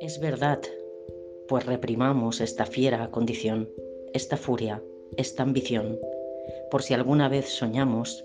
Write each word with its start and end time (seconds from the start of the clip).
Es 0.00 0.20
verdad, 0.20 0.60
pues 1.48 1.66
reprimamos 1.66 2.40
esta 2.40 2.66
fiera 2.66 3.10
condición, 3.10 3.68
esta 4.12 4.36
furia, 4.36 4.82
esta 5.16 5.42
ambición, 5.42 6.00
por 6.70 6.82
si 6.82 6.94
alguna 6.94 7.28
vez 7.28 7.48
soñamos, 7.48 8.24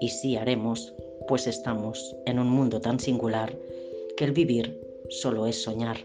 y 0.00 0.08
sí 0.08 0.36
haremos, 0.36 0.94
pues 1.28 1.46
estamos 1.46 2.16
en 2.26 2.38
un 2.38 2.48
mundo 2.48 2.80
tan 2.80 2.98
singular 2.98 3.56
que 4.16 4.24
el 4.24 4.32
vivir 4.32 4.80
solo 5.10 5.46
es 5.46 5.62
soñar. 5.62 5.98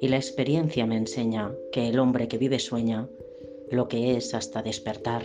Y 0.00 0.08
la 0.08 0.16
experiencia 0.16 0.86
me 0.86 0.96
enseña 0.96 1.54
que 1.72 1.88
el 1.88 1.98
hombre 1.98 2.28
que 2.28 2.38
vive 2.38 2.58
sueña 2.58 3.08
lo 3.70 3.88
que 3.88 4.16
es 4.16 4.34
hasta 4.34 4.62
despertar. 4.62 5.24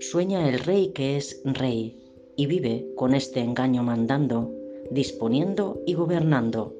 Sueña 0.00 0.48
el 0.48 0.60
rey 0.60 0.88
que 0.88 1.16
es 1.16 1.40
rey 1.44 2.07
y 2.38 2.46
vive 2.46 2.86
con 2.94 3.16
este 3.16 3.40
engaño 3.40 3.82
mandando, 3.82 4.54
disponiendo 4.92 5.82
y 5.86 5.94
gobernando. 5.94 6.72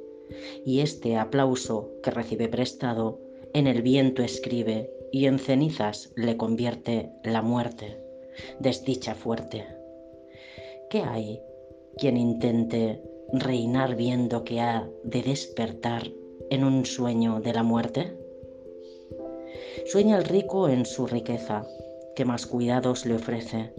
Y 0.65 0.81
este 0.81 1.17
aplauso 1.17 1.91
que 2.01 2.13
recibe 2.13 2.49
prestado 2.49 3.19
en 3.55 3.67
el 3.67 3.83
viento 3.83 4.23
escribe 4.23 4.89
y 5.11 5.27
en 5.27 5.41
cenizas 5.41 6.13
le 6.15 6.37
convierte 6.37 7.11
la 7.25 7.43
muerte, 7.43 7.99
desdicha 8.61 9.17
fuerte. 9.17 9.67
¿Qué 10.91 11.01
hay 11.01 11.41
quien 11.97 12.17
intente 12.17 13.03
reinar 13.33 13.97
viendo 13.97 14.45
que 14.45 14.61
ha 14.61 14.89
de 15.03 15.23
despertar 15.23 16.05
en 16.51 16.63
un 16.63 16.87
sueño 16.87 17.41
de 17.41 17.53
la 17.53 17.65
muerte? 17.65 18.17
Sueña 19.87 20.19
el 20.19 20.25
rico 20.25 20.69
en 20.69 20.87
su 20.87 21.09
riqueza, 21.09 21.67
que 22.15 22.25
más 22.25 22.47
cuidados 22.47 23.07
le 23.07 23.17
ofrece. 23.17 23.73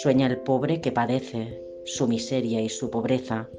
Sueña 0.00 0.28
el 0.28 0.38
pobre 0.38 0.80
que 0.80 0.92
padece 0.92 1.60
su 1.84 2.06
miseria 2.06 2.60
y 2.60 2.68
su 2.68 2.88
pobreza. 2.88 3.50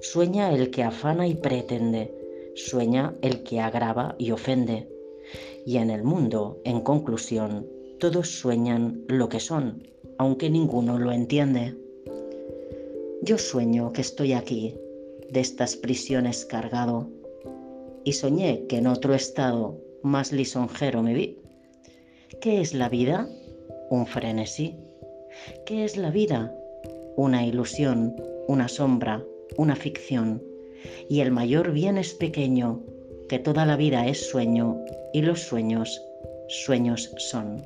Sueña 0.00 0.52
el 0.52 0.70
que 0.70 0.84
afana 0.84 1.26
y 1.26 1.34
pretende. 1.34 2.14
Sueña 2.54 3.16
el 3.22 3.42
que 3.42 3.58
agrava 3.58 4.14
y 4.16 4.30
ofende. 4.30 4.88
Y 5.66 5.78
en 5.78 5.90
el 5.90 6.04
mundo, 6.04 6.60
en 6.62 6.80
conclusión, 6.80 7.66
todos 7.98 8.28
sueñan 8.28 9.02
lo 9.08 9.28
que 9.28 9.40
son, 9.40 9.82
aunque 10.16 10.48
ninguno 10.48 10.96
lo 10.96 11.10
entiende. 11.10 11.74
Yo 13.22 13.36
sueño 13.36 13.92
que 13.92 14.02
estoy 14.02 14.32
aquí, 14.32 14.76
de 15.28 15.40
estas 15.40 15.74
prisiones 15.74 16.44
cargado, 16.44 17.08
y 18.04 18.12
soñé 18.12 18.68
que 18.68 18.76
en 18.76 18.86
otro 18.86 19.12
estado 19.12 19.80
más 20.04 20.30
lisonjero 20.30 21.02
me 21.02 21.14
vi. 21.14 21.38
¿Qué 22.40 22.60
es 22.60 22.74
la 22.74 22.88
vida? 22.88 23.28
Un 23.90 24.06
frenesí. 24.06 24.76
¿Qué 25.66 25.84
es 25.84 25.96
la 25.96 26.10
vida? 26.10 26.54
Una 27.16 27.44
ilusión, 27.46 28.14
una 28.48 28.68
sombra, 28.68 29.24
una 29.56 29.76
ficción. 29.76 30.42
Y 31.08 31.20
el 31.20 31.30
mayor 31.30 31.72
bien 31.72 31.98
es 31.98 32.14
pequeño, 32.14 32.82
que 33.28 33.38
toda 33.38 33.64
la 33.66 33.76
vida 33.76 34.06
es 34.06 34.28
sueño 34.28 34.78
y 35.12 35.22
los 35.22 35.40
sueños, 35.40 36.02
sueños 36.48 37.10
son. 37.16 37.62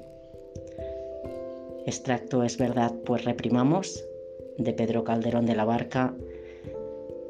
Extracto 1.86 2.42
es 2.42 2.58
verdad, 2.58 2.92
pues 3.05 3.24
reprimamos 3.24 4.05
de 4.58 4.72
Pedro 4.72 5.05
Calderón 5.05 5.46
de 5.46 5.56
la 5.56 5.64
Barca 5.64 6.14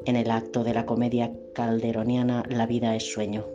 en 0.05 0.15
el 0.15 0.31
acto 0.31 0.63
de 0.63 0.73
la 0.73 0.85
comedia 0.85 1.31
calderoniana 1.53 2.43
La 2.49 2.65
vida 2.65 2.95
es 2.95 3.11
sueño. 3.11 3.45